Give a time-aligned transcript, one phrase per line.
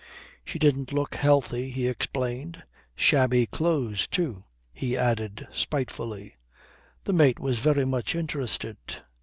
[0.43, 2.63] She didn't look healthy, he explained.
[2.95, 6.37] "Shabby clothes, too," he added spitefully.
[7.03, 8.77] The mate was very much interested.